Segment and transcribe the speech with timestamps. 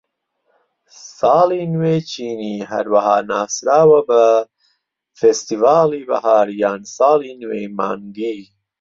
[1.17, 4.23] ساڵی نوێی چینی هەروەها ناسراوە بە
[5.19, 8.39] فێستیڤاڵی بەهار یان ساڵی نوێی مانگی.